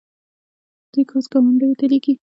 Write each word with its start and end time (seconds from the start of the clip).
دوی 0.91 1.03
ګاز 1.09 1.25
ګاونډیو 1.31 1.77
ته 1.79 1.85
لیږي. 1.91 2.13